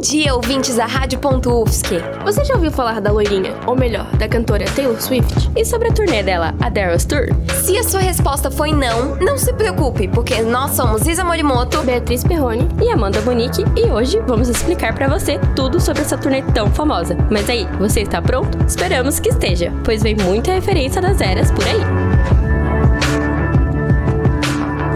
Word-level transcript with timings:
Bom 0.00 0.08
dia, 0.08 0.34
ouvintes 0.34 0.76
da 0.76 0.86
Rádio.UFSC. 0.86 2.02
Você 2.24 2.42
já 2.42 2.54
ouviu 2.54 2.70
falar 2.70 3.02
da 3.02 3.12
loirinha, 3.12 3.54
ou 3.66 3.76
melhor, 3.76 4.06
da 4.16 4.26
cantora 4.26 4.64
Taylor 4.74 4.98
Swift? 4.98 5.50
E 5.54 5.62
sobre 5.62 5.88
a 5.88 5.92
turnê 5.92 6.22
dela, 6.22 6.54
a 6.58 6.70
Daryl's 6.70 7.04
Tour? 7.04 7.26
Se 7.62 7.76
a 7.76 7.82
sua 7.82 8.00
resposta 8.00 8.50
foi 8.50 8.72
não, 8.72 9.16
não 9.16 9.36
se 9.36 9.52
preocupe, 9.52 10.08
porque 10.08 10.40
nós 10.40 10.70
somos 10.70 11.06
Isa 11.06 11.22
Morimoto, 11.22 11.82
Beatriz 11.82 12.24
Perrone 12.24 12.66
e 12.80 12.90
Amanda 12.90 13.20
Bonique 13.20 13.62
e 13.76 13.90
hoje 13.90 14.18
vamos 14.26 14.48
explicar 14.48 14.94
para 14.94 15.06
você 15.06 15.38
tudo 15.54 15.78
sobre 15.78 16.00
essa 16.00 16.16
turnê 16.16 16.40
tão 16.54 16.70
famosa. 16.70 17.14
Mas 17.30 17.50
aí, 17.50 17.68
você 17.78 18.00
está 18.00 18.22
pronto? 18.22 18.56
Esperamos 18.66 19.20
que 19.20 19.28
esteja, 19.28 19.70
pois 19.84 20.02
vem 20.02 20.16
muita 20.16 20.50
referência 20.50 21.02
das 21.02 21.20
eras 21.20 21.50
por 21.50 21.64
aí. 21.66 21.80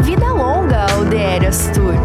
Vida 0.01 0.33
longa 0.33 0.87
ao 0.95 1.05
The 1.05 1.37
Eras 1.37 1.71
Tour. 1.75 2.04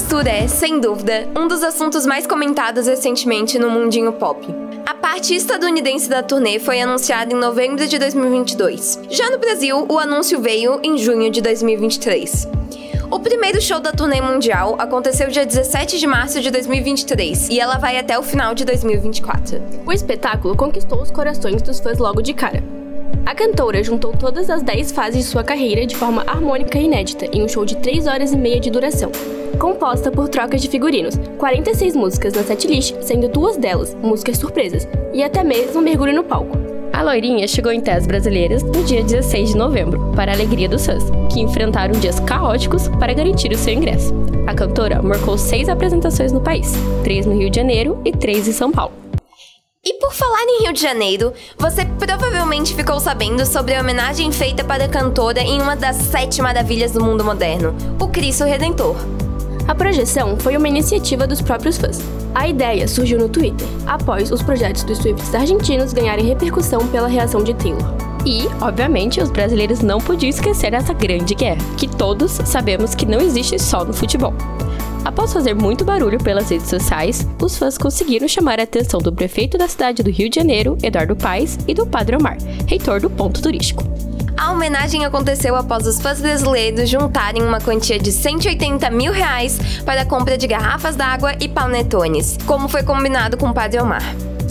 Tour 0.00 0.26
é, 0.26 0.48
sem 0.48 0.80
dúvida, 0.80 1.28
um 1.36 1.46
dos 1.46 1.62
assuntos 1.62 2.06
mais 2.06 2.26
comentados 2.26 2.86
recentemente 2.86 3.58
no 3.58 3.68
mundinho 3.68 4.10
pop. 4.14 4.42
A 4.86 4.94
parte 4.94 5.34
estadunidense 5.34 6.08
da 6.08 6.22
turnê 6.22 6.58
foi 6.58 6.80
anunciada 6.80 7.34
em 7.34 7.36
novembro 7.36 7.86
de 7.86 7.98
2022. 7.98 9.00
Já 9.10 9.28
no 9.28 9.36
Brasil, 9.36 9.86
o 9.86 9.98
anúncio 9.98 10.40
veio 10.40 10.80
em 10.82 10.96
junho 10.96 11.30
de 11.30 11.42
2023. 11.42 12.48
O 13.10 13.20
primeiro 13.20 13.60
show 13.60 13.80
da 13.80 13.92
turnê 13.92 14.22
mundial 14.22 14.76
aconteceu 14.78 15.28
dia 15.28 15.44
17 15.44 15.98
de 15.98 16.06
março 16.06 16.40
de 16.40 16.50
2023 16.50 17.50
e 17.50 17.60
ela 17.60 17.76
vai 17.76 17.98
até 17.98 18.18
o 18.18 18.22
final 18.22 18.54
de 18.54 18.64
2024. 18.64 19.62
O 19.84 19.92
espetáculo 19.92 20.56
conquistou 20.56 21.02
os 21.02 21.10
corações 21.10 21.60
dos 21.60 21.80
fãs 21.80 21.98
logo 21.98 22.22
de 22.22 22.32
cara. 22.32 22.81
A 23.24 23.34
cantora 23.34 23.82
juntou 23.82 24.12
todas 24.12 24.50
as 24.50 24.62
10 24.62 24.92
fases 24.92 25.24
de 25.24 25.30
sua 25.30 25.44
carreira 25.44 25.86
de 25.86 25.96
forma 25.96 26.22
harmônica 26.26 26.76
e 26.76 26.84
inédita 26.84 27.26
em 27.32 27.42
um 27.42 27.48
show 27.48 27.64
de 27.64 27.76
3 27.76 28.06
horas 28.06 28.32
e 28.32 28.36
meia 28.36 28.58
de 28.58 28.70
duração, 28.70 29.12
composta 29.58 30.10
por 30.10 30.28
trocas 30.28 30.60
de 30.60 30.68
figurinos, 30.68 31.14
46 31.38 31.94
músicas 31.94 32.34
na 32.34 32.42
setlist, 32.42 32.94
sendo 33.00 33.28
duas 33.28 33.56
delas 33.56 33.94
músicas 33.94 34.38
surpresas, 34.38 34.88
e 35.14 35.22
até 35.22 35.44
mesmo 35.44 35.78
um 35.78 35.82
mergulho 35.82 36.14
no 36.14 36.24
palco. 36.24 36.58
A 36.92 37.02
loirinha 37.02 37.48
chegou 37.48 37.72
em 37.72 37.80
terras 37.80 38.06
brasileiras 38.06 38.62
no 38.62 38.84
dia 38.84 39.02
16 39.02 39.50
de 39.50 39.56
novembro, 39.56 40.12
para 40.14 40.32
a 40.32 40.34
alegria 40.34 40.68
dos 40.68 40.84
fãs, 40.84 41.04
que 41.32 41.40
enfrentaram 41.40 41.98
dias 41.98 42.20
caóticos 42.20 42.88
para 42.88 43.14
garantir 43.14 43.52
o 43.52 43.58
seu 43.58 43.72
ingresso. 43.72 44.12
A 44.46 44.54
cantora 44.54 45.00
marcou 45.00 45.38
seis 45.38 45.68
apresentações 45.68 46.32
no 46.32 46.40
país, 46.40 46.72
três 47.02 47.24
no 47.24 47.38
Rio 47.38 47.48
de 47.48 47.56
Janeiro 47.56 48.00
e 48.04 48.12
três 48.12 48.46
em 48.46 48.52
São 48.52 48.70
Paulo. 48.70 49.01
E 49.84 49.94
por 49.94 50.14
falar 50.14 50.44
em 50.44 50.62
Rio 50.62 50.72
de 50.72 50.80
Janeiro, 50.80 51.32
você 51.58 51.84
provavelmente 51.84 52.72
ficou 52.72 53.00
sabendo 53.00 53.44
sobre 53.44 53.74
a 53.74 53.80
homenagem 53.80 54.30
feita 54.30 54.62
para 54.62 54.84
a 54.84 54.88
cantora 54.88 55.40
em 55.40 55.60
uma 55.60 55.74
das 55.74 55.96
sete 55.96 56.40
maravilhas 56.40 56.92
do 56.92 57.02
mundo 57.02 57.24
moderno, 57.24 57.74
o 58.00 58.06
Cristo 58.06 58.44
Redentor. 58.44 58.94
A 59.66 59.74
projeção 59.74 60.38
foi 60.38 60.56
uma 60.56 60.68
iniciativa 60.68 61.26
dos 61.26 61.42
próprios 61.42 61.78
fãs. 61.78 62.00
A 62.32 62.46
ideia 62.46 62.86
surgiu 62.86 63.18
no 63.18 63.28
Twitter, 63.28 63.66
após 63.84 64.30
os 64.30 64.40
projetos 64.40 64.84
dos 64.84 64.98
Swifts 64.98 65.34
argentinos 65.34 65.92
ganharem 65.92 66.26
repercussão 66.26 66.86
pela 66.86 67.08
reação 67.08 67.42
de 67.42 67.52
Taylor. 67.52 67.82
E, 68.24 68.46
obviamente, 68.60 69.20
os 69.20 69.32
brasileiros 69.32 69.80
não 69.80 70.00
podiam 70.00 70.30
esquecer 70.30 70.74
essa 70.74 70.92
grande 70.92 71.34
guerra, 71.34 71.60
que 71.76 71.88
todos 71.88 72.30
sabemos 72.44 72.94
que 72.94 73.04
não 73.04 73.20
existe 73.20 73.58
só 73.58 73.84
no 73.84 73.92
futebol. 73.92 74.32
Após 75.04 75.32
fazer 75.32 75.54
muito 75.54 75.84
barulho 75.84 76.18
pelas 76.22 76.48
redes 76.48 76.68
sociais, 76.68 77.26
os 77.40 77.58
fãs 77.58 77.76
conseguiram 77.76 78.28
chamar 78.28 78.60
a 78.60 78.62
atenção 78.62 79.00
do 79.00 79.12
prefeito 79.12 79.58
da 79.58 79.66
cidade 79.66 80.02
do 80.02 80.10
Rio 80.10 80.30
de 80.30 80.36
Janeiro, 80.36 80.78
Eduardo 80.82 81.16
Paes, 81.16 81.58
e 81.66 81.74
do 81.74 81.84
Padre 81.84 82.16
Omar, 82.16 82.38
reitor 82.68 83.00
do 83.00 83.10
ponto 83.10 83.42
turístico. 83.42 83.82
A 84.36 84.52
homenagem 84.52 85.04
aconteceu 85.04 85.56
após 85.56 85.86
os 85.86 86.00
fãs 86.00 86.20
brasileiros 86.20 86.88
juntarem 86.88 87.42
uma 87.42 87.60
quantia 87.60 87.98
de 87.98 88.12
180 88.12 88.90
mil 88.90 89.12
reais 89.12 89.58
para 89.84 90.02
a 90.02 90.06
compra 90.06 90.38
de 90.38 90.46
garrafas 90.46 90.96
d'água 90.96 91.34
e 91.40 91.48
panetones, 91.48 92.38
como 92.46 92.68
foi 92.68 92.82
combinado 92.82 93.36
com 93.36 93.48
o 93.48 93.54
Padre 93.54 93.80
Omar. 93.80 94.02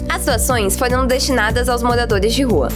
As 0.08 0.26
doações 0.26 0.76
foram 0.76 1.06
destinadas 1.06 1.68
aos 1.68 1.82
moradores 1.82 2.34
de 2.34 2.42
rua. 2.42 2.68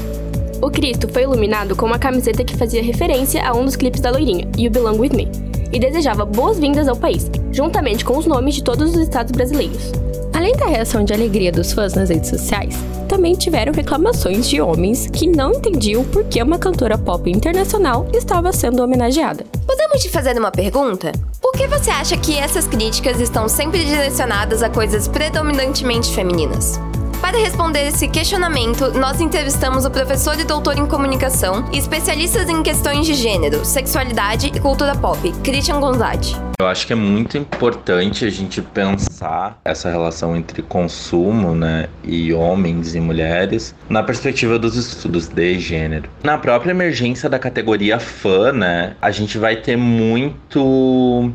O 0.61 0.71
Cristo 0.71 1.09
foi 1.09 1.23
iluminado 1.23 1.77
com 1.77 1.85
uma 1.85 1.99
camiseta 1.99 2.43
que 2.43 2.57
fazia 2.57 2.83
referência 2.83 3.47
a 3.47 3.53
um 3.55 3.65
dos 3.65 3.77
clipes 3.77 4.01
da 4.01 4.11
loirinha, 4.11 4.49
You 4.57 4.71
Belong 4.71 4.99
With 4.99 5.11
Me, 5.11 5.31
e 5.73 5.79
desejava 5.79 6.25
boas-vindas 6.25 6.89
ao 6.89 6.97
país, 6.97 7.31
juntamente 7.57 8.05
com 8.05 8.19
os 8.19 8.27
nomes 8.27 8.55
de 8.55 8.63
todos 8.63 8.91
os 8.95 9.01
estados 9.01 9.33
brasileiros. 9.33 9.91
Além 10.35 10.55
da 10.55 10.67
reação 10.67 11.03
de 11.03 11.15
alegria 11.15 11.51
dos 11.51 11.73
fãs 11.73 11.95
nas 11.95 12.11
redes 12.11 12.29
sociais, 12.29 12.77
também 13.09 13.35
tiveram 13.35 13.73
reclamações 13.73 14.47
de 14.47 14.61
homens 14.61 15.07
que 15.07 15.27
não 15.27 15.53
entendiam 15.53 16.05
por 16.05 16.25
que 16.25 16.43
uma 16.43 16.59
cantora 16.59 16.99
pop 16.99 17.31
internacional 17.31 18.07
estava 18.13 18.53
sendo 18.53 18.83
homenageada. 18.83 19.47
Podemos 19.67 20.03
te 20.03 20.11
fazer 20.11 20.39
uma 20.39 20.51
pergunta? 20.51 21.13
Por 21.41 21.53
que 21.53 21.67
você 21.67 21.91
acha 21.91 22.17
que 22.19 22.37
essas 22.37 22.67
críticas 22.67 23.19
estão 23.19 23.49
sempre 23.49 23.85
direcionadas 23.85 24.63
a 24.63 24.69
coisas 24.69 25.09
predominantemente 25.09 26.13
femininas? 26.13 26.79
Para 27.27 27.39
responder 27.39 27.89
esse 27.89 28.07
questionamento, 28.07 28.93
nós 28.93 29.21
entrevistamos 29.21 29.85
o 29.85 29.91
professor 29.91 30.39
e 30.39 30.45
doutor 30.45 30.79
em 30.79 30.87
comunicação 30.87 31.69
e 31.73 31.77
especialistas 31.77 32.49
em 32.49 32.63
questões 32.63 33.05
de 33.05 33.15
gênero, 33.15 33.65
sexualidade 33.65 34.53
e 34.55 34.61
cultura 34.61 34.95
pop, 34.95 35.33
Christian 35.43 35.81
Gonzatti. 35.81 36.37
Eu 36.61 36.69
acho 36.69 36.87
que 36.87 36.93
é 36.93 36.97
muito 36.97 37.37
importante 37.37 38.25
a 38.25 38.31
gente 38.31 38.63
pensar 38.63 39.61
essa 39.65 39.91
relação 39.91 40.37
entre 40.37 40.63
consumo, 40.63 41.53
né, 41.53 41.89
e 42.05 42.33
homens 42.33 42.95
e 42.95 43.01
mulheres 43.01 43.75
na 43.89 44.05
perspectiva 44.05 44.57
dos 44.57 44.77
estudos 44.77 45.27
de 45.27 45.59
gênero. 45.59 46.09
Na 46.23 46.39
própria 46.39 46.71
emergência 46.71 47.29
da 47.29 47.41
categoria 47.41 47.99
fã, 47.99 48.53
né, 48.53 48.95
a 49.03 49.11
gente 49.11 49.37
vai 49.37 49.57
ter 49.57 49.77
muito 49.77 51.33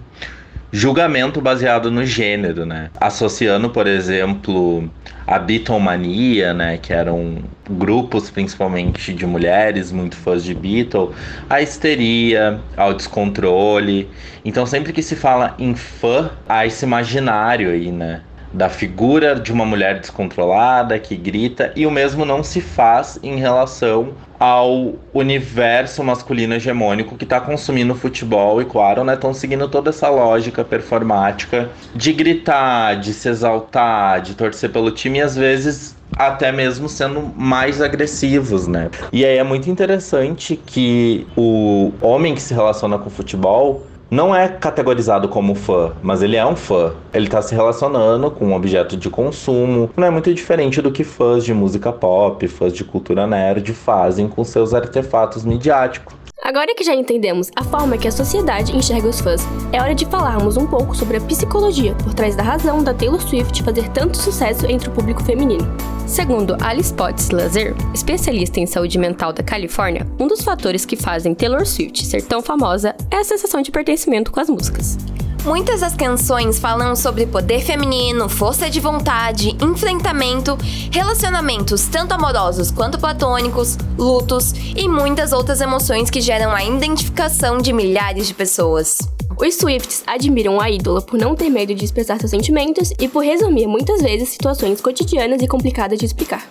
julgamento 0.71 1.41
baseado 1.41 1.91
no 1.91 2.05
gênero, 2.05 2.65
né? 2.65 2.89
Associando, 2.99 3.69
por 3.69 3.87
exemplo, 3.87 4.89
a 5.27 5.37
Beatlemania, 5.37 6.53
né, 6.53 6.77
que 6.77 6.93
eram 6.93 7.43
grupos 7.69 8.29
principalmente 8.29 9.13
de 9.13 9.25
mulheres 9.25 9.91
muito 9.91 10.15
fãs 10.15 10.43
de 10.43 10.53
Beatles, 10.53 11.09
a 11.49 11.61
histeria, 11.61 12.61
ao 12.75 12.93
descontrole. 12.93 14.09
Então 14.43 14.65
sempre 14.65 14.93
que 14.93 15.03
se 15.03 15.15
fala 15.15 15.55
em 15.59 15.75
fã, 15.75 16.31
há 16.47 16.65
esse 16.65 16.85
imaginário 16.85 17.69
aí, 17.69 17.91
né? 17.91 18.23
Da 18.53 18.69
figura 18.69 19.35
de 19.35 19.51
uma 19.51 19.65
mulher 19.65 19.99
descontrolada 19.99 20.97
que 20.99 21.15
grita, 21.15 21.71
e 21.75 21.85
o 21.85 21.91
mesmo 21.91 22.25
não 22.25 22.43
se 22.43 22.61
faz 22.61 23.19
em 23.23 23.37
relação 23.37 24.09
ao 24.39 24.93
universo 25.13 26.03
masculino 26.03 26.55
hegemônico 26.55 27.15
que 27.15 27.23
está 27.23 27.39
consumindo 27.39 27.93
futebol 27.93 28.61
e, 28.61 28.65
claro, 28.65 29.03
né, 29.03 29.13
estão 29.13 29.33
seguindo 29.33 29.67
toda 29.67 29.91
essa 29.91 30.09
lógica 30.09 30.63
performática 30.63 31.69
de 31.95 32.11
gritar, 32.11 32.95
de 32.99 33.13
se 33.13 33.29
exaltar, 33.29 34.21
de 34.21 34.33
torcer 34.33 34.71
pelo 34.71 34.91
time 34.91 35.19
e 35.19 35.21
às 35.21 35.35
vezes 35.35 35.95
até 36.17 36.51
mesmo 36.51 36.89
sendo 36.89 37.21
mais 37.35 37.81
agressivos, 37.81 38.67
né? 38.67 38.89
E 39.13 39.23
aí 39.23 39.37
é 39.37 39.43
muito 39.43 39.69
interessante 39.69 40.55
que 40.55 41.25
o 41.37 41.93
homem 42.01 42.35
que 42.35 42.41
se 42.41 42.53
relaciona 42.53 42.97
com 42.97 43.09
futebol 43.09 43.87
não 44.11 44.35
é 44.35 44.49
categorizado 44.49 45.29
como 45.29 45.55
fã, 45.55 45.93
mas 46.03 46.21
ele 46.21 46.35
é 46.35 46.45
um 46.45 46.53
fã. 46.53 46.93
Ele 47.13 47.27
está 47.27 47.41
se 47.41 47.55
relacionando 47.55 48.29
com 48.29 48.47
um 48.47 48.53
objeto 48.53 48.97
de 48.97 49.09
consumo. 49.09 49.89
Não 49.95 50.05
é 50.05 50.09
muito 50.09 50.33
diferente 50.33 50.81
do 50.81 50.91
que 50.91 51.05
fãs 51.05 51.45
de 51.45 51.53
música 51.53 51.93
pop, 51.93 52.45
fãs 52.49 52.73
de 52.73 52.83
cultura 52.83 53.25
nerd 53.25 53.73
fazem 53.73 54.27
com 54.27 54.43
seus 54.43 54.73
artefatos 54.73 55.45
midiáticos. 55.45 56.13
Agora 56.51 56.75
que 56.75 56.83
já 56.83 56.93
entendemos 56.93 57.49
a 57.55 57.63
forma 57.63 57.97
que 57.97 58.09
a 58.09 58.11
sociedade 58.11 58.75
enxerga 58.75 59.07
os 59.07 59.21
fãs, 59.21 59.41
é 59.71 59.79
hora 59.79 59.95
de 59.95 60.05
falarmos 60.05 60.57
um 60.57 60.67
pouco 60.67 60.93
sobre 60.93 61.15
a 61.15 61.21
psicologia 61.21 61.95
por 61.95 62.13
trás 62.13 62.35
da 62.35 62.43
razão 62.43 62.83
da 62.83 62.93
Taylor 62.93 63.21
Swift 63.21 63.63
fazer 63.63 63.87
tanto 63.91 64.17
sucesso 64.17 64.65
entre 64.69 64.89
o 64.89 64.91
público 64.91 65.23
feminino. 65.23 65.65
Segundo 66.05 66.57
Alice 66.59 66.93
Potts 66.93 67.29
Lazer, 67.29 67.73
especialista 67.93 68.59
em 68.59 68.65
saúde 68.65 68.97
mental 68.97 69.31
da 69.31 69.41
Califórnia, 69.41 70.05
um 70.19 70.27
dos 70.27 70.41
fatores 70.41 70.83
que 70.83 70.97
fazem 70.97 71.33
Taylor 71.33 71.65
Swift 71.65 72.05
ser 72.05 72.21
tão 72.21 72.41
famosa 72.41 72.97
é 73.09 73.15
a 73.15 73.23
sensação 73.23 73.61
de 73.61 73.71
pertencimento 73.71 74.29
com 74.29 74.41
as 74.41 74.49
músicas. 74.49 74.97
Muitas 75.43 75.81
das 75.81 75.95
canções 75.95 76.59
falam 76.59 76.95
sobre 76.95 77.25
poder 77.25 77.61
feminino, 77.61 78.29
força 78.29 78.69
de 78.69 78.79
vontade, 78.79 79.57
enfrentamento, 79.59 80.55
relacionamentos 80.91 81.87
tanto 81.87 82.13
amorosos 82.13 82.69
quanto 82.69 82.99
platônicos, 82.99 83.75
lutos 83.97 84.53
e 84.75 84.87
muitas 84.87 85.33
outras 85.33 85.59
emoções 85.59 86.11
que 86.11 86.21
geram 86.21 86.51
a 86.51 86.63
identificação 86.63 87.57
de 87.57 87.73
milhares 87.73 88.27
de 88.27 88.35
pessoas. 88.35 88.99
Os 89.35 89.55
Swifts 89.55 90.03
admiram 90.05 90.61
a 90.61 90.69
ídola 90.69 91.01
por 91.01 91.17
não 91.17 91.35
ter 91.35 91.49
medo 91.49 91.73
de 91.73 91.85
expressar 91.85 92.19
seus 92.19 92.29
sentimentos 92.29 92.93
e 92.99 93.07
por 93.07 93.23
resumir 93.23 93.65
muitas 93.65 93.99
vezes 93.99 94.29
situações 94.29 94.79
cotidianas 94.79 95.41
e 95.41 95.47
complicadas 95.47 95.97
de 95.97 96.05
explicar. 96.05 96.47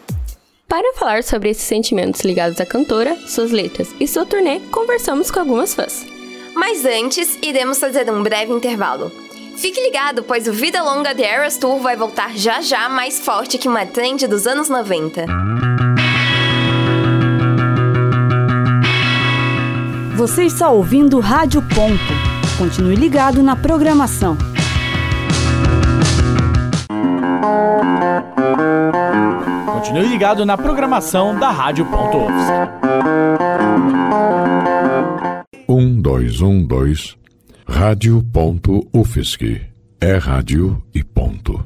Para 0.67 0.95
falar 0.95 1.23
sobre 1.23 1.51
esses 1.51 1.63
sentimentos 1.63 2.23
ligados 2.23 2.61
à 2.61 2.67
cantora, 2.67 3.17
suas 3.29 3.53
letras 3.53 3.95
e 4.01 4.09
sua 4.09 4.27
turnê, 4.27 4.59
conversamos 4.73 5.31
com 5.31 5.39
algumas 5.39 5.75
fãs. 5.75 6.20
Mas 6.61 6.85
antes, 6.85 7.39
iremos 7.41 7.79
fazer 7.79 8.11
um 8.11 8.23
breve 8.23 8.53
intervalo. 8.53 9.11
Fique 9.57 9.81
ligado, 9.81 10.23
pois 10.23 10.47
o 10.47 10.53
Vida 10.53 10.83
Longa 10.83 11.15
The 11.15 11.23
Eras 11.23 11.57
Tour 11.57 11.79
vai 11.81 11.97
voltar 11.97 12.37
já 12.37 12.61
já 12.61 12.87
mais 12.87 13.19
forte 13.19 13.57
que 13.57 13.67
uma 13.67 13.87
trend 13.87 14.27
dos 14.27 14.47
anos 14.47 14.69
90. 14.69 15.25
Você 20.17 20.45
está 20.45 20.69
ouvindo 20.69 21.19
Rádio 21.19 21.63
Ponto. 21.63 22.59
Continue 22.59 22.95
ligado 22.95 23.43
na 23.43 23.57
programação. 23.57 24.37
Continue 29.65 30.09
ligado 30.09 30.45
na 30.45 30.59
programação 30.59 31.35
da 31.39 31.51
Rádio 31.51 31.87
Ponto 31.87 32.19
Um, 36.43 36.43
dois, 36.43 36.43
um, 36.43 36.67
dois. 36.67 37.17
Rádio 37.67 38.23
Ponto 38.33 38.89
UFSC. 38.95 39.61
É 40.01 40.17
rádio 40.17 40.83
e 40.95 41.05
ponto. 41.05 41.63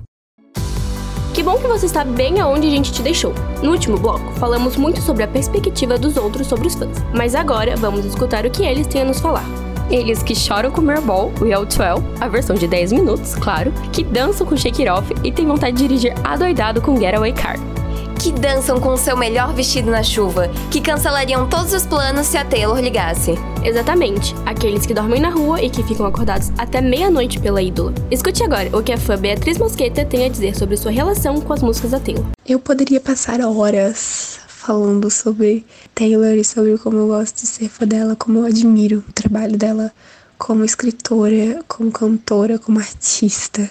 Que 1.32 1.42
bom 1.42 1.56
que 1.58 1.66
você 1.66 1.86
está 1.86 2.04
bem 2.04 2.40
aonde 2.40 2.66
a 2.66 2.70
gente 2.70 2.92
te 2.92 3.02
deixou. 3.02 3.32
No 3.62 3.70
último 3.70 3.98
bloco, 3.98 4.32
falamos 4.34 4.76
muito 4.76 5.00
sobre 5.00 5.22
a 5.22 5.28
perspectiva 5.28 5.98
dos 5.98 6.16
outros 6.16 6.46
sobre 6.46 6.66
os 6.66 6.74
fãs, 6.74 6.98
mas 7.14 7.34
agora 7.34 7.76
vamos 7.76 8.04
escutar 8.04 8.44
o 8.46 8.50
que 8.50 8.64
eles 8.64 8.86
têm 8.86 9.02
a 9.02 9.04
nos 9.04 9.20
falar. 9.20 9.44
Eles 9.90 10.22
que 10.22 10.34
choram 10.34 10.70
com 10.70 10.80
Merball, 10.80 11.32
Real 11.34 11.64
12, 11.64 11.80
a 12.20 12.28
versão 12.28 12.56
de 12.56 12.66
10 12.66 12.92
minutos, 12.92 13.34
claro, 13.34 13.72
que 13.92 14.02
dançam 14.02 14.46
com 14.46 14.56
Shake 14.56 14.86
It 14.86 14.90
Off 14.90 15.14
e 15.22 15.30
tem 15.30 15.46
vontade 15.46 15.76
de 15.76 15.86
dirigir 15.86 16.14
adoidado 16.24 16.80
com 16.80 16.96
Getaway 16.96 17.32
Car. 17.32 17.73
Que 18.20 18.32
dançam 18.32 18.80
com 18.80 18.96
seu 18.96 19.16
melhor 19.16 19.52
vestido 19.52 19.90
na 19.90 20.02
chuva, 20.02 20.48
que 20.70 20.80
cancelariam 20.80 21.48
todos 21.48 21.72
os 21.72 21.86
planos 21.86 22.26
se 22.26 22.36
a 22.36 22.44
Taylor 22.44 22.80
ligasse. 22.80 23.34
Exatamente, 23.62 24.34
aqueles 24.46 24.86
que 24.86 24.94
dormem 24.94 25.20
na 25.20 25.30
rua 25.30 25.60
e 25.60 25.68
que 25.68 25.82
ficam 25.82 26.06
acordados 26.06 26.50
até 26.56 26.80
meia-noite 26.80 27.38
pela 27.38 27.60
ídola. 27.60 27.92
Escute 28.10 28.42
agora 28.42 28.74
o 28.76 28.82
que 28.82 28.92
a 28.92 28.98
fã 28.98 29.18
Beatriz 29.18 29.58
Mosqueta 29.58 30.04
tem 30.04 30.24
a 30.24 30.28
dizer 30.28 30.56
sobre 30.56 30.76
sua 30.76 30.90
relação 30.90 31.40
com 31.40 31.52
as 31.52 31.62
músicas 31.62 31.90
da 31.90 32.00
Taylor. 32.00 32.26
Eu 32.46 32.58
poderia 32.58 33.00
passar 33.00 33.40
horas 33.40 34.40
falando 34.46 35.10
sobre 35.10 35.66
Taylor 35.94 36.32
e 36.32 36.44
sobre 36.44 36.78
como 36.78 36.96
eu 36.96 37.06
gosto 37.08 37.42
de 37.42 37.46
ser 37.46 37.68
fã 37.68 37.86
dela, 37.86 38.16
como 38.16 38.38
eu 38.38 38.46
admiro 38.46 39.04
o 39.06 39.12
trabalho 39.12 39.58
dela 39.58 39.92
como 40.38 40.64
escritora, 40.64 41.62
como 41.68 41.92
cantora, 41.92 42.58
como 42.58 42.78
artista. 42.78 43.70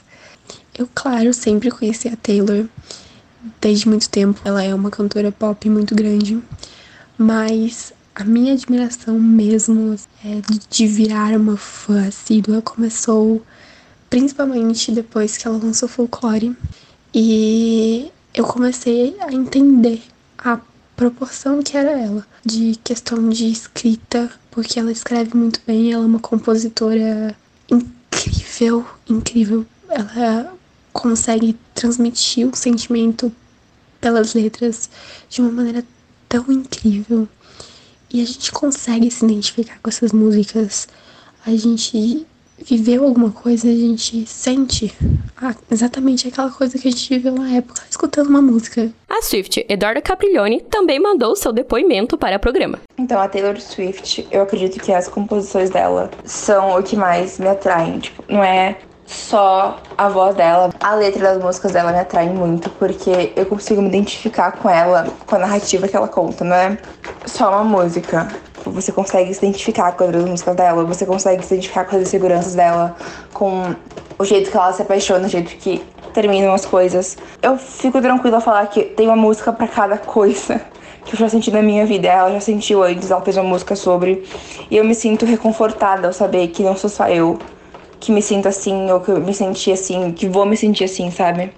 Eu, 0.78 0.88
claro, 0.94 1.34
sempre 1.34 1.70
conheci 1.70 2.08
a 2.08 2.16
Taylor 2.16 2.66
desde 3.60 3.88
muito 3.88 4.10
tempo. 4.10 4.40
Ela 4.44 4.64
é 4.64 4.74
uma 4.74 4.90
cantora 4.90 5.32
pop 5.32 5.70
muito 5.70 5.96
grande, 5.96 6.42
mas 7.18 7.94
a 8.16 8.24
minha 8.24 8.54
admiração 8.54 9.20
mesmo 9.20 9.96
é 10.24 10.42
de 10.70 10.88
virar 10.88 11.36
uma 11.36 11.58
fã 11.58 12.08
assídua 12.08 12.62
começou 12.62 13.42
principalmente 14.10 14.92
depois 14.92 15.38
que 15.38 15.48
ela 15.48 15.58
lançou 15.58 15.90
Folklore 15.90 16.56
e 17.14 18.12
eu 18.34 18.44
comecei 18.44 19.16
a 19.20 19.34
entender 19.34 20.02
a 20.38 20.60
proporção 20.96 21.62
que 21.64 21.76
era 21.76 21.92
ela, 21.92 22.26
de 22.46 22.76
questão 22.84 23.30
de 23.30 23.52
escrita, 23.52 24.30
porque 24.52 24.80
ela 24.80 24.92
escreve 24.92 25.36
muito 25.36 25.60
bem, 25.66 25.92
ela 25.92 26.04
é 26.04 26.08
uma 26.08 26.20
compositora 26.20 27.36
incrível, 27.70 28.86
incrível. 29.10 29.66
Ela 29.90 30.54
consegue 30.92 31.58
transmitir 31.74 32.48
o 32.48 32.56
sentimento 32.56 33.32
pelas 34.00 34.34
letras 34.34 34.90
de 35.30 35.42
uma 35.42 35.52
maneira 35.52 35.84
tão 36.28 36.46
incrível. 36.52 37.28
E 38.12 38.22
a 38.22 38.26
gente 38.26 38.52
consegue 38.52 39.10
se 39.10 39.26
identificar 39.26 39.80
com 39.82 39.90
essas 39.90 40.12
músicas. 40.12 40.88
A 41.46 41.52
gente 41.52 42.28
viveu 42.64 43.04
alguma 43.04 43.32
coisa, 43.32 43.68
a 43.68 43.76
gente 43.76 44.26
sente 44.26 44.94
ah, 45.42 45.56
exatamente 45.70 46.28
aquela 46.28 46.50
coisa 46.52 46.78
que 46.78 46.88
a 46.88 46.92
gente 46.92 47.10
viveu 47.10 47.34
na 47.34 47.50
época, 47.52 47.82
escutando 47.90 48.28
uma 48.28 48.42
música. 48.42 48.92
A 49.10 49.22
Swift, 49.22 49.66
Eduardo 49.68 50.02
Capriglione, 50.02 50.62
também 50.62 51.00
mandou 51.00 51.36
seu 51.36 51.52
depoimento 51.52 52.18
para 52.18 52.38
o 52.38 52.40
programa. 52.40 52.80
Então, 52.98 53.20
a 53.20 53.28
Taylor 53.28 53.60
Swift, 53.60 54.28
eu 54.32 54.42
acredito 54.44 54.80
que 54.80 54.92
as 54.92 55.08
composições 55.08 55.70
dela 55.70 56.10
são 56.24 56.78
o 56.78 56.84
que 56.84 56.96
mais 56.96 57.40
me 57.40 57.48
atraem. 57.48 58.00
Tipo, 58.00 58.24
não 58.30 58.44
é 58.44 58.78
só 59.06 59.80
a 59.98 60.10
voz 60.10 60.36
dela. 60.36 60.70
A 60.80 60.96
letra 60.96 61.22
das 61.34 61.44
músicas 61.44 61.72
dela 61.72 61.92
me 61.92 62.00
atrai 62.00 62.30
muito, 62.30 62.70
porque 62.72 63.34
eu 63.36 63.46
consigo 63.46 63.82
me 63.82 63.88
identificar 63.88 64.52
com 64.54 64.70
ela, 64.70 65.08
com 65.26 65.36
a 65.36 65.40
narrativa 65.40 65.88
que 65.88 65.96
ela 65.96 66.08
conta, 66.08 66.44
não 66.44 66.56
é 66.56 66.78
só 67.26 67.50
uma 67.50 67.64
música. 67.64 68.28
Você 68.66 68.92
consegue 68.92 69.34
se 69.34 69.46
identificar 69.46 69.92
com 69.92 70.06
as 70.06 70.16
músicas 70.16 70.56
dela, 70.56 70.86
você 70.86 71.06
consegue 71.06 71.46
se 71.46 71.54
identificar 71.54 71.86
com 71.86 71.96
as 71.96 72.04
inseguranças 72.04 72.56
dela, 72.56 72.96
com 73.34 73.76
o 74.18 74.24
jeito 74.24 74.50
que 74.50 74.56
ela 74.56 74.72
se 74.72 74.82
apaixona, 74.82 75.26
o 75.26 75.30
jeito 75.30 75.56
que 75.58 75.84
terminam 76.14 76.54
as 76.54 76.66
coisas. 76.66 77.18
Eu 77.42 77.58
fico 77.58 78.02
tranquila 78.02 78.38
a 78.38 78.42
falar 78.42 78.68
que 78.68 78.84
tem 78.84 79.08
uma 79.08 79.16
música 79.16 79.52
para 79.52 79.68
cada 79.68 79.98
coisa 79.98 80.62
que 81.04 81.16
eu 81.16 81.20
já 81.20 81.28
senti 81.28 81.52
na 81.52 81.62
minha 81.62 81.86
vida. 81.86 82.08
Ela 82.08 82.32
já 82.32 82.40
sentiu 82.40 82.84
antes, 82.84 83.12
ela 83.12 83.22
fez 83.22 83.36
uma 83.36 83.44
música 83.44 83.76
sobre. 83.76 84.24
E 84.72 84.78
eu 84.78 84.86
me 84.86 84.96
sinto 84.96 85.26
reconfortada 85.26 86.08
ao 86.08 86.14
saber 86.14 86.48
que 86.50 86.64
não 86.64 86.78
sou 86.78 86.90
só 86.90 87.10
eu 87.10 87.38
que 88.04 88.12
me 88.12 88.22
sinto 88.22 88.50
assim, 88.50 88.92
ou 88.92 89.00
que 89.00 89.10
eu 89.10 89.22
me 89.22 89.34
senti 89.34 89.72
assim, 89.72 90.12
que 90.12 90.28
vou 90.28 90.46
me 90.46 90.58
sentir 90.58 90.84
assim, 90.84 91.10
sabe? 91.10 91.54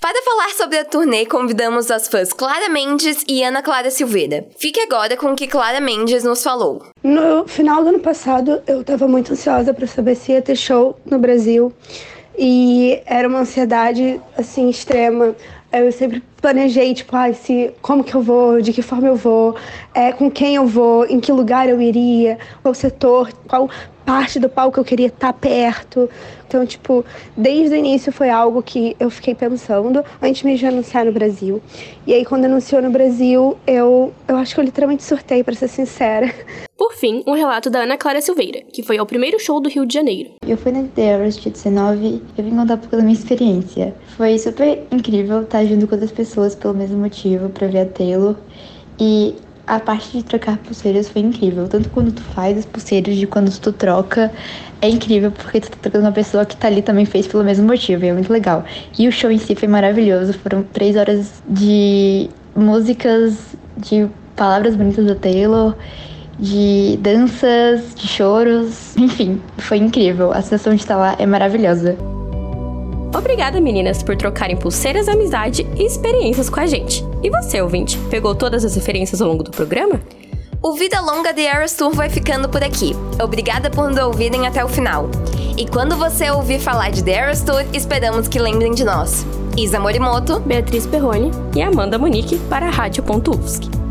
Para 0.00 0.22
falar 0.22 0.48
sobre 0.56 0.78
a 0.78 0.84
turnê, 0.86 1.26
convidamos 1.26 1.90
as 1.90 2.08
fãs 2.08 2.32
Clara 2.32 2.70
Mendes 2.70 3.22
e 3.28 3.44
Ana 3.44 3.62
Clara 3.62 3.90
Silveira. 3.90 4.46
Fique 4.58 4.80
agora 4.80 5.18
com 5.18 5.32
o 5.32 5.36
que 5.36 5.46
Clara 5.46 5.80
Mendes 5.82 6.24
nos 6.24 6.42
falou. 6.42 6.82
No 7.04 7.46
final 7.46 7.82
do 7.82 7.90
ano 7.90 8.00
passado, 8.00 8.62
eu 8.66 8.80
estava 8.80 9.06
muito 9.06 9.34
ansiosa 9.34 9.74
para 9.74 9.86
saber 9.86 10.14
se 10.14 10.32
ia 10.32 10.40
ter 10.40 10.56
show 10.56 10.98
no 11.04 11.18
Brasil. 11.18 11.70
E 12.38 13.02
era 13.04 13.28
uma 13.28 13.40
ansiedade, 13.40 14.18
assim, 14.36 14.70
extrema. 14.70 15.36
Eu 15.70 15.92
sempre 15.92 16.22
planejei, 16.42 16.92
tipo, 16.92 17.16
ah, 17.16 17.32
se, 17.32 17.72
como 17.80 18.02
que 18.02 18.14
eu 18.14 18.20
vou, 18.20 18.60
de 18.60 18.72
que 18.72 18.82
forma 18.82 19.06
eu 19.06 19.14
vou, 19.16 19.54
é, 19.94 20.12
com 20.12 20.28
quem 20.28 20.56
eu 20.56 20.66
vou, 20.66 21.06
em 21.06 21.20
que 21.20 21.30
lugar 21.30 21.68
eu 21.68 21.80
iria, 21.80 22.36
qual 22.62 22.74
setor, 22.74 23.32
qual 23.46 23.70
parte 24.04 24.38
do 24.38 24.48
palco 24.48 24.78
eu 24.78 24.84
queria 24.84 25.06
estar 25.06 25.32
perto. 25.32 26.10
Então, 26.46 26.66
tipo, 26.66 27.04
desde 27.36 27.74
o 27.74 27.78
início 27.78 28.12
foi 28.12 28.28
algo 28.28 28.62
que 28.62 28.94
eu 29.00 29.08
fiquei 29.08 29.34
pensando 29.34 30.04
antes 30.20 30.42
mesmo 30.42 30.58
de 30.58 30.66
anunciar 30.66 31.04
no 31.04 31.12
Brasil. 31.12 31.62
E 32.06 32.12
aí, 32.12 32.24
quando 32.24 32.44
anunciou 32.44 32.82
no 32.82 32.90
Brasil, 32.90 33.56
eu, 33.66 34.12
eu 34.28 34.36
acho 34.36 34.54
que 34.54 34.60
eu 34.60 34.64
literalmente 34.64 35.02
surtei, 35.02 35.42
para 35.42 35.54
ser 35.54 35.68
sincera. 35.68 36.34
Por 36.76 36.94
fim, 36.94 37.22
um 37.26 37.32
relato 37.32 37.70
da 37.70 37.80
Ana 37.80 37.96
Clara 37.96 38.20
Silveira, 38.20 38.60
que 38.72 38.82
foi 38.82 38.98
ao 38.98 39.06
primeiro 39.06 39.38
show 39.38 39.60
do 39.60 39.68
Rio 39.68 39.86
de 39.86 39.94
Janeiro. 39.94 40.32
Eu 40.46 40.56
fui 40.56 40.72
na 40.72 40.82
The 40.82 41.02
Eras 41.02 41.36
19 41.36 42.04
e 42.04 42.22
eu 42.36 42.44
vim 42.44 42.56
contar 42.56 42.74
um 42.74 42.78
pouco 42.78 42.96
da 42.96 43.02
minha 43.02 43.14
experiência. 43.14 43.94
Foi 44.16 44.36
super 44.38 44.82
incrível 44.90 45.42
estar 45.42 45.64
junto 45.64 45.86
com 45.86 45.94
outras 45.94 46.10
pessoas 46.10 46.31
pelo 46.60 46.74
mesmo 46.74 46.98
motivo, 46.98 47.48
para 47.48 47.66
ver 47.68 47.80
a 47.80 47.86
Taylor. 47.86 48.36
E 48.98 49.36
a 49.66 49.78
parte 49.78 50.16
de 50.16 50.24
trocar 50.24 50.58
pulseiras 50.58 51.08
foi 51.08 51.22
incrível. 51.22 51.68
Tanto 51.68 51.88
quando 51.90 52.12
tu 52.12 52.22
faz 52.22 52.58
as 52.58 52.66
pulseiras 52.66 53.16
de 53.16 53.26
quando 53.26 53.50
tu 53.58 53.72
troca. 53.72 54.32
É 54.80 54.88
incrível 54.88 55.30
porque 55.30 55.60
tu 55.60 55.70
tá 55.70 55.76
trocando 55.80 56.04
uma 56.04 56.12
pessoa 56.12 56.44
que 56.44 56.56
tá 56.56 56.66
ali 56.66 56.82
também 56.82 57.04
fez 57.04 57.26
pelo 57.26 57.44
mesmo 57.44 57.66
motivo. 57.66 58.04
E 58.04 58.08
é 58.08 58.12
muito 58.12 58.32
legal. 58.32 58.64
E 58.98 59.06
o 59.06 59.12
show 59.12 59.30
em 59.30 59.38
si 59.38 59.54
foi 59.54 59.68
maravilhoso. 59.68 60.32
Foram 60.34 60.62
três 60.62 60.96
horas 60.96 61.42
de 61.48 62.28
músicas, 62.54 63.38
de 63.76 64.08
palavras 64.36 64.74
bonitas 64.74 65.06
da 65.06 65.14
Taylor, 65.14 65.74
de 66.38 66.98
danças, 67.00 67.94
de 67.94 68.08
choros. 68.08 68.96
Enfim, 68.96 69.40
foi 69.58 69.78
incrível. 69.78 70.32
A 70.32 70.42
sensação 70.42 70.74
de 70.74 70.80
estar 70.80 70.96
lá 70.96 71.14
é 71.18 71.26
maravilhosa. 71.26 72.11
Obrigada, 73.14 73.60
meninas, 73.60 74.02
por 74.02 74.16
trocarem 74.16 74.56
pulseiras, 74.56 75.06
amizade 75.06 75.66
e 75.76 75.84
experiências 75.84 76.48
com 76.48 76.60
a 76.60 76.66
gente. 76.66 77.04
E 77.22 77.30
você, 77.30 77.60
ouvinte, 77.60 77.98
pegou 78.10 78.34
todas 78.34 78.64
as 78.64 78.74
referências 78.74 79.20
ao 79.20 79.28
longo 79.28 79.42
do 79.42 79.50
programa? 79.50 80.00
O 80.62 80.74
Vida 80.74 81.00
Longa 81.00 81.34
The 81.34 81.42
Eras 81.42 81.74
Tour 81.74 81.92
vai 81.92 82.08
ficando 82.08 82.48
por 82.48 82.62
aqui. 82.62 82.94
Obrigada 83.22 83.68
por 83.68 83.90
nos 83.90 83.98
ouvirem 83.98 84.46
até 84.46 84.64
o 84.64 84.68
final. 84.68 85.10
E 85.58 85.66
quando 85.66 85.96
você 85.96 86.30
ouvir 86.30 86.60
falar 86.60 86.90
de 86.90 87.02
The 87.02 87.12
Eras 87.12 87.42
Tour, 87.42 87.64
esperamos 87.72 88.28
que 88.28 88.38
lembrem 88.38 88.72
de 88.72 88.84
nós. 88.84 89.26
Isa 89.56 89.78
Morimoto, 89.78 90.40
Beatriz 90.40 90.86
Perrone 90.86 91.30
e 91.54 91.60
Amanda 91.60 91.98
Monique 91.98 92.38
para 92.48 92.66
a 92.66 92.70
Rádio.UFSC. 92.70 93.81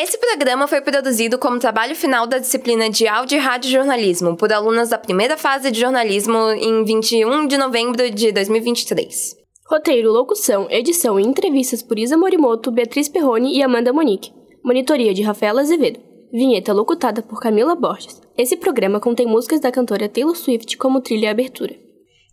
Esse 0.00 0.16
programa 0.16 0.68
foi 0.68 0.80
produzido 0.80 1.40
como 1.40 1.58
trabalho 1.58 1.96
final 1.96 2.24
da 2.24 2.38
disciplina 2.38 2.88
de 2.88 3.08
Áudio 3.08 3.34
e 3.34 3.40
Rádio 3.40 3.68
Jornalismo 3.68 4.36
por 4.36 4.52
alunas 4.52 4.90
da 4.90 4.96
primeira 4.96 5.36
fase 5.36 5.72
de 5.72 5.80
jornalismo 5.80 6.38
em 6.52 6.84
21 6.84 7.48
de 7.48 7.58
novembro 7.58 8.08
de 8.08 8.30
2023. 8.30 9.34
Roteiro, 9.66 10.12
locução, 10.12 10.68
edição 10.70 11.18
e 11.18 11.24
entrevistas 11.24 11.82
por 11.82 11.98
Isa 11.98 12.16
Morimoto, 12.16 12.70
Beatriz 12.70 13.08
Perrone 13.08 13.58
e 13.58 13.60
Amanda 13.60 13.92
Monique. 13.92 14.32
Monitoria 14.64 15.12
de 15.12 15.22
Rafaela 15.22 15.62
Azevedo. 15.62 15.98
Vinheta 16.32 16.72
locutada 16.72 17.20
por 17.20 17.40
Camila 17.40 17.74
Borges. 17.74 18.22
Esse 18.36 18.56
programa 18.56 19.00
contém 19.00 19.26
músicas 19.26 19.58
da 19.58 19.72
cantora 19.72 20.08
Taylor 20.08 20.36
Swift 20.36 20.76
como 20.76 21.00
trilha 21.00 21.26
e 21.26 21.28
abertura. 21.28 21.87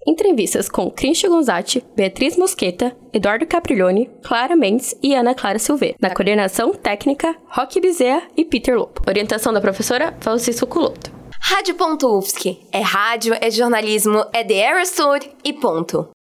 Entrevistas 0.07 0.69
com 0.69 0.91
Christian 0.91 1.29
Gonzatti, 1.29 1.83
Beatriz 1.95 2.37
Mosqueta, 2.37 2.95
Eduardo 3.11 3.45
Capriglione, 3.47 4.09
Clara 4.23 4.55
Mendes 4.55 4.95
e 5.01 5.15
Ana 5.15 5.33
Clara 5.33 5.57
Silveira. 5.57 5.97
Na 5.99 6.13
coordenação 6.13 6.73
técnica, 6.73 7.35
Roque 7.47 7.81
Bezerra 7.81 8.21
e 8.37 8.45
Peter 8.45 8.77
Lopo. 8.77 9.01
Orientação 9.07 9.51
da 9.51 9.59
professora 9.59 10.15
Francisco 10.19 10.67
Culoto. 10.67 11.11
Rádio.UFSC. 11.41 12.57
É 12.71 12.81
rádio, 12.81 13.35
é 13.39 13.49
jornalismo, 13.49 14.25
é 14.31 14.53
Eras 14.53 14.91
Tour 14.91 15.19
e 15.43 15.53
ponto. 15.53 16.14